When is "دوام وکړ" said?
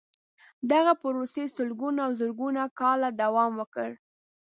3.21-3.89